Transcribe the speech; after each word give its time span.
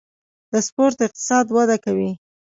د 0.51 0.53
سپورت 0.67 0.97
اقتصاد 1.07 1.45
وده 1.55 1.77
کوي 1.85 2.11